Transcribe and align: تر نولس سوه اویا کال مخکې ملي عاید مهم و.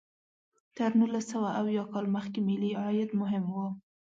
تر 0.77 0.89
نولس 0.99 1.25
سوه 1.33 1.49
اویا 1.61 1.83
کال 1.91 2.05
مخکې 2.15 2.39
ملي 2.47 2.71
عاید 2.81 3.09
مهم 3.21 3.43
و. 3.53 3.55